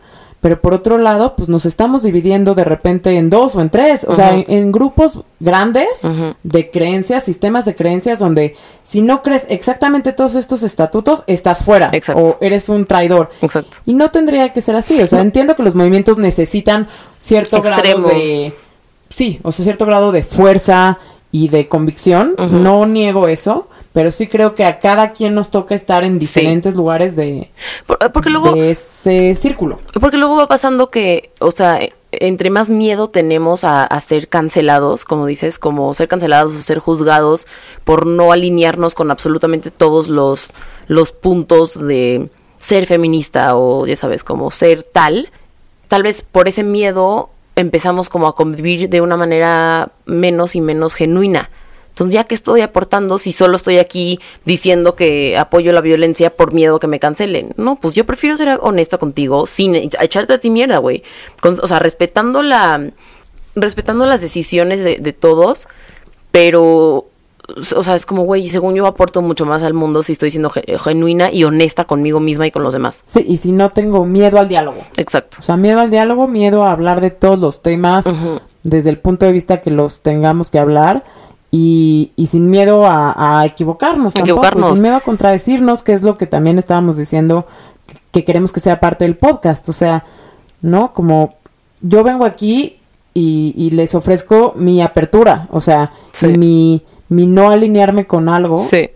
[0.44, 4.04] pero por otro lado, pues nos estamos dividiendo de repente en dos o en tres,
[4.06, 6.02] o sea, en, en grupos grandes
[6.42, 11.88] de creencias, sistemas de creencias donde si no crees exactamente todos estos estatutos, estás fuera
[11.94, 12.22] Exacto.
[12.22, 13.30] o eres un traidor.
[13.40, 13.78] Exacto.
[13.86, 15.00] Y no tendría que ser así.
[15.00, 18.08] O sea, entiendo que los movimientos necesitan cierto Extremo.
[18.08, 18.52] grado de.
[19.08, 20.98] Sí, o sea, cierto grado de fuerza
[21.32, 22.34] y de convicción.
[22.36, 23.68] No niego eso.
[23.94, 27.50] Pero sí creo que a cada quien nos toca estar en diferentes lugares de,
[27.86, 28.52] Por- porque luego...
[28.52, 29.78] de ese círculo.
[30.00, 34.28] Porque luego va pasando que, o sea, e- entre más miedo tenemos a, a ser
[34.28, 37.46] cancelados, como dices, como ser cancelados o ser juzgados
[37.84, 40.52] por no alinearnos con absolutamente todos los,
[40.88, 42.28] los puntos de
[42.58, 45.28] ser feminista o, ya sabes, como ser tal,
[45.86, 50.94] tal vez por ese miedo empezamos como a convivir de una manera menos y menos
[50.94, 51.48] genuina.
[51.94, 56.52] Entonces, ya que estoy aportando, si solo estoy aquí diciendo que apoyo la violencia por
[56.52, 60.38] miedo a que me cancelen, no, pues yo prefiero ser honesta contigo sin echarte a
[60.38, 61.04] ti mierda, güey.
[61.62, 62.90] O sea, respetando la,
[63.54, 65.68] respetando las decisiones de, de todos,
[66.32, 67.06] pero,
[67.76, 70.50] o sea, es como, güey, según yo aporto mucho más al mundo si estoy siendo
[70.50, 73.04] ge- genuina y honesta conmigo misma y con los demás.
[73.06, 74.78] Sí, y si no tengo miedo al diálogo.
[74.96, 75.36] Exacto.
[75.38, 78.04] O sea, miedo al diálogo, miedo a hablar de todos los temas
[78.64, 81.04] desde el punto de vista que los tengamos que hablar
[81.56, 86.16] y, y sin miedo a, a equivocarnos, tampoco, sin miedo a contradecirnos, que es lo
[86.18, 87.46] que también estábamos diciendo
[87.86, 89.68] que, que queremos que sea parte del podcast.
[89.68, 90.04] O sea,
[90.62, 90.92] ¿no?
[90.92, 91.36] Como
[91.80, 92.80] yo vengo aquí
[93.14, 96.26] y, y les ofrezco mi apertura, o sea, Sí.
[96.36, 98.90] mi, mi no alinearme con algo Sí.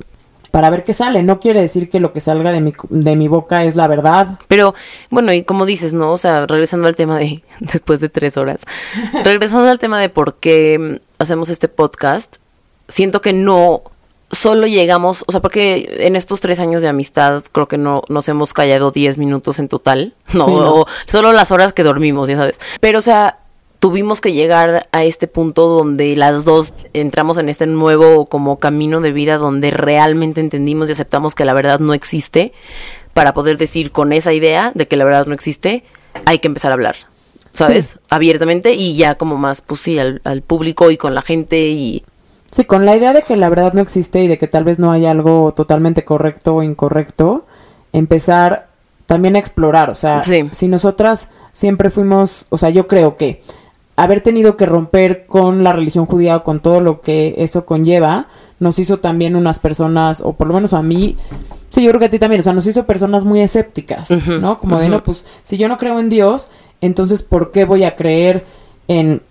[0.50, 1.22] para ver qué sale.
[1.22, 4.36] No quiere decir que lo que salga de mi, de mi boca es la verdad.
[4.48, 4.74] Pero,
[5.10, 6.10] bueno, y como dices, ¿no?
[6.10, 8.62] O sea, regresando al tema de, después de tres horas,
[9.24, 12.38] regresando al tema de por qué hacemos este podcast,
[12.88, 13.82] siento que no
[14.30, 18.28] solo llegamos, o sea, porque en estos tres años de amistad creo que no nos
[18.28, 20.74] hemos callado diez minutos en total, no, Sí, no.
[20.74, 22.60] o solo las horas que dormimos, ya sabes.
[22.80, 23.38] Pero, o sea,
[23.78, 29.00] tuvimos que llegar a este punto donde las dos entramos en este nuevo como camino
[29.00, 32.52] de vida donde realmente entendimos y aceptamos que la verdad no existe
[33.14, 35.84] para poder decir con esa idea de que la verdad no existe,
[36.24, 36.96] hay que empezar a hablar,
[37.54, 37.86] ¿sabes?
[37.94, 37.98] Sí.
[38.10, 42.04] Abiertamente y ya como más, pues sí, al, al público y con la gente y...
[42.50, 44.78] Sí, con la idea de que la verdad no existe y de que tal vez
[44.78, 47.44] no hay algo totalmente correcto o incorrecto,
[47.92, 48.68] empezar
[49.06, 49.90] también a explorar.
[49.90, 50.48] O sea, Sí.
[50.52, 53.42] si nosotras siempre fuimos, o sea, yo creo que
[53.96, 58.26] haber tenido que romper con la religión judía o con todo lo que eso conlleva,
[58.60, 61.16] nos hizo también unas personas, o por lo menos a mí,
[61.68, 64.58] sí, yo creo que a ti también, o sea, nos hizo personas muy escépticas, ¿no?
[64.58, 66.48] Como de, no, pues, si yo no creo en Dios,
[66.80, 68.44] entonces, ¿por qué voy a creer
[68.88, 69.22] en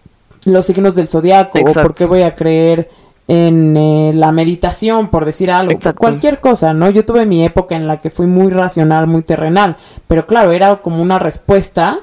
[0.46, 1.60] los signos del zodiaco?
[1.60, 2.90] ¿O por qué voy a creer
[3.28, 5.72] en eh, la meditación, por decir algo?
[5.72, 6.00] Exacto.
[6.00, 6.90] Cualquier cosa, ¿no?
[6.90, 9.76] Yo tuve mi época en la que fui muy racional, muy terrenal,
[10.08, 12.00] pero claro, era como una respuesta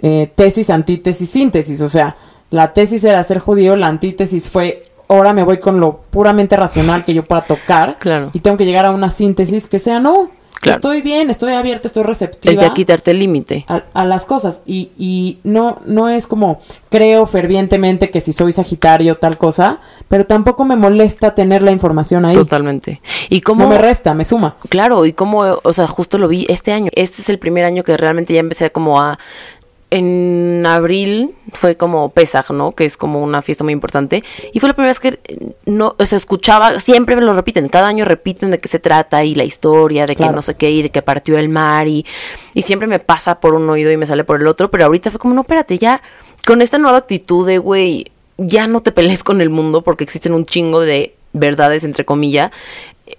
[0.00, 1.80] eh, tesis, antítesis, síntesis.
[1.80, 2.16] O sea,
[2.50, 7.04] la tesis era ser judío, la antítesis fue ahora me voy con lo puramente racional
[7.04, 8.30] que yo pueda tocar Claro.
[8.32, 10.30] y tengo que llegar a una síntesis que sea no.
[10.60, 10.76] Claro.
[10.76, 13.64] Estoy bien, estoy abierta, estoy receptiva Es de quitarte el límite.
[13.68, 18.52] a, a las cosas y, y no, no es como creo fervientemente que si soy
[18.52, 22.34] Sagitario tal cosa, pero tampoco me molesta tener la información ahí.
[22.34, 23.00] Totalmente.
[23.28, 23.64] Y cómo...
[23.64, 24.56] No me resta, me suma.
[24.68, 26.90] Claro, y como, o sea, justo lo vi este año.
[26.94, 29.18] Este es el primer año que realmente ya empecé como a...
[29.90, 32.72] En abril fue como Pesaj, ¿no?
[32.72, 34.22] Que es como una fiesta muy importante.
[34.52, 37.68] Y fue la primera vez que eh, no, o sea, escuchaba, siempre me lo repiten,
[37.68, 40.70] cada año repiten de qué se trata y la historia, de que no sé qué,
[40.70, 42.04] y de que partió el mar, y,
[42.52, 45.10] y siempre me pasa por un oído y me sale por el otro, pero ahorita
[45.10, 46.02] fue como, no, espérate, ya,
[46.46, 50.32] con esta nueva actitud de, güey, ya no te pelees con el mundo porque existen
[50.32, 52.50] un chingo de verdades, entre comillas,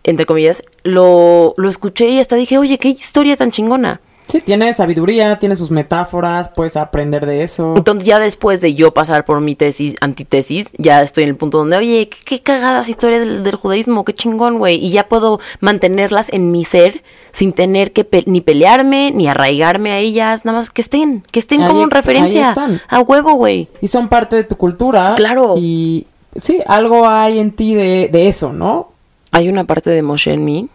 [0.03, 4.01] entre comillas, lo, lo escuché y hasta dije, oye, qué historia tan chingona.
[4.30, 7.74] Sí, tiene sabiduría, tiene sus metáforas, puedes aprender de eso.
[7.76, 11.58] Entonces ya después de yo pasar por mi tesis, antitesis, ya estoy en el punto
[11.58, 14.76] donde, oye, qué, qué cagadas historias del, del judaísmo, qué chingón, güey.
[14.76, 19.92] Y ya puedo mantenerlas en mi ser sin tener que pe- ni pelearme, ni arraigarme
[19.92, 22.50] a ellas, nada más que estén, que estén Ahí como en referencia.
[22.50, 22.82] están.
[22.88, 23.68] A huevo, güey.
[23.82, 25.14] Y son parte de tu cultura.
[25.16, 25.56] Claro.
[25.58, 26.06] Y
[26.36, 28.92] sí, algo hay en ti de, de eso, ¿no?
[29.32, 30.70] Hay una parte de Moshe en mí,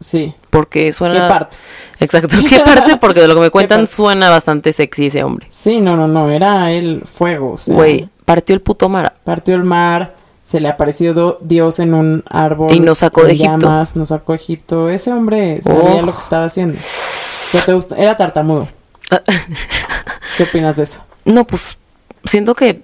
[0.00, 0.34] Sí.
[0.48, 1.14] porque suena...
[1.14, 1.56] ¿Qué parte?
[2.00, 2.96] Exacto, ¿qué parte?
[2.96, 5.46] Porque de lo que me cuentan suena bastante sexy ese hombre.
[5.50, 7.52] Sí, no, no, no, era el fuego.
[7.52, 9.14] O sea, Güey, partió el puto mar.
[9.24, 10.14] partió el mar,
[10.48, 12.72] se le apareció Dios en un árbol.
[12.72, 13.58] Y nos sacó de Egipto.
[13.58, 14.88] llamas, nos sacó de Egipto.
[14.88, 16.06] Ese hombre sabía Oh.
[16.06, 16.78] lo que estaba haciendo.
[17.52, 17.96] ¿Qué te gusta?
[17.96, 18.66] Era tartamudo.
[20.36, 21.02] ¿Qué opinas de eso?
[21.24, 21.76] No, pues
[22.24, 22.82] siento que,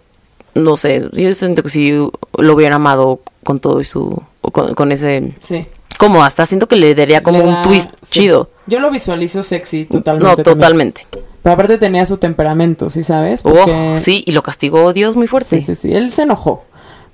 [0.54, 4.92] no sé, yo siento que si lo hubiera amado con todo y su, con, con
[4.92, 5.66] ese, Sí.
[5.98, 8.20] Como hasta siento que le daría como un twist sí.
[8.20, 8.50] chido.
[8.66, 10.28] Yo lo visualizo sexy totalmente.
[10.28, 10.54] No, también.
[10.58, 11.06] totalmente.
[11.42, 13.42] Pero aparte tenía su temperamento, ¿sí sabes?
[13.44, 15.60] Oh, sí, y lo castigó Dios muy fuerte.
[15.60, 15.92] Sí, sí, sí.
[15.94, 16.64] Él se enojó.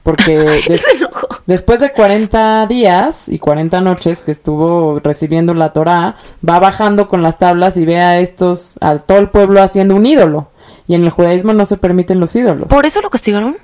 [0.03, 1.29] Porque des- Se enojó.
[1.47, 6.17] después de 40 días y 40 noches que estuvo recibiendo la Torá,
[6.49, 10.07] va bajando con las tablas y ve a estos, a todo el pueblo haciendo un
[10.07, 10.49] ídolo.
[10.89, 12.67] Y en el judaísmo no se permiten los ídolos.
[12.69, 13.57] ¿Por eso lo castigaron?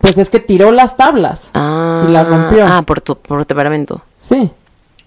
[0.00, 1.50] Pues es que tiró las tablas.
[1.54, 2.66] Ah, Y las rompió.
[2.66, 4.02] Ah, por tu por temperamento.
[4.16, 4.50] Sí.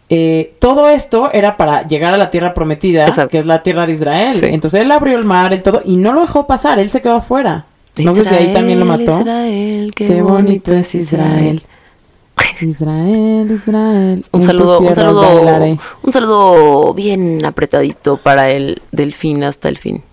[0.09, 3.29] Eh, todo esto era para llegar a la tierra prometida, Exacto.
[3.31, 4.33] que es la tierra de Israel.
[4.35, 4.45] Sí.
[4.45, 7.15] Entonces él abrió el mar, el todo, y no lo dejó pasar, él se quedó
[7.15, 7.65] afuera.
[7.97, 9.19] No sé si ahí también lo mató.
[9.19, 11.63] Israel, qué, Qué bonito es Israel.
[12.61, 14.25] Israel, Israel.
[14.31, 15.77] Un saludo, un saludo, bailaré.
[16.01, 20.03] un saludo bien apretadito para el delfín hasta el fin.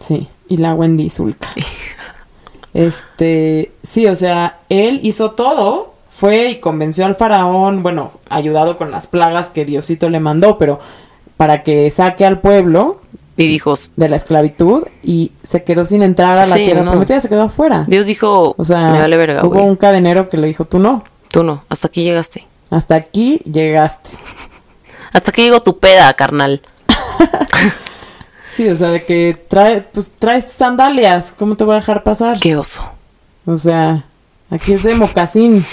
[0.00, 1.48] Sí, y la Wendy Zulka.
[2.74, 8.90] Este, sí, o sea, él hizo todo, fue y convenció al faraón, bueno, ayudado con
[8.90, 10.80] las plagas que Diosito le mandó, pero
[11.36, 13.00] para que saque al pueblo
[13.36, 16.90] Y dijo, de la esclavitud y se quedó sin entrar a la Sí, tierra no.
[16.92, 17.84] prometida, se quedó afuera.
[17.88, 21.02] Dios dijo, O sea, me vale verga, hubo un cadenero que le dijo, tú no,
[21.30, 22.46] Tú no, hasta aquí llegaste.
[22.70, 24.10] hasta aquí llegaste.
[25.12, 26.60] Hasta aquí llegó tu peda, carnal.
[28.56, 32.38] Sí, o sea, de que trae, pues traes sandalias, ¿cómo te voy a dejar pasar?
[32.38, 32.82] Qué oso.
[33.46, 34.04] O sea,
[34.50, 35.64] aquí es de mocasín.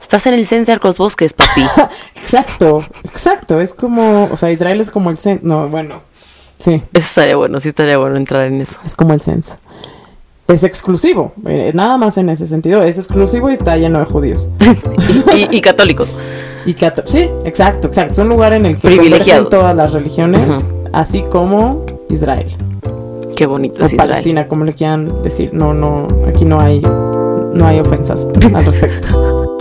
[0.00, 1.62] Estás en el Censar con los bosques, papi.
[2.16, 3.60] Exacto, exacto.
[3.60, 5.40] Es como, o sea, Israel es como el censo.
[5.46, 6.02] No, bueno,
[6.58, 8.78] sí, Eso estaría bueno, sí estaría bueno entrar en eso.
[8.84, 9.56] es como el censo.
[10.46, 12.82] Es exclusivo, eh, nada más en ese sentido.
[12.82, 14.50] Es exclusivo y está lleno de judíos.
[15.34, 16.08] Y, y- y católicos.
[16.66, 18.12] Y cato sí, exacto, exacto.
[18.12, 19.48] Es un lugar en el que Privilegiados.
[19.50, 22.54] todas las religiones, así como Israel.
[23.36, 24.10] Qué bonito o es Israel.
[24.10, 25.50] Palestina, como le quieran decir.
[25.52, 29.44] No, no, aquí no hay, no hay ofensas al respecto.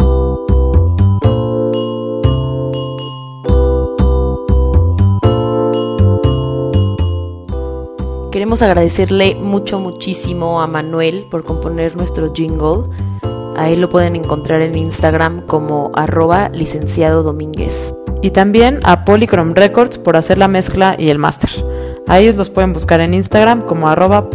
[8.37, 12.83] Queremos agradecerle mucho, muchísimo a Manuel por componer nuestro jingle.
[13.55, 17.95] A él lo pueden encontrar en Instagram como arroba licenciado Domínguez.
[18.21, 21.49] Y también a Polychrome Records por hacer la mezcla y el máster.
[22.07, 24.29] A ellos los pueden buscar en Instagram como arroba.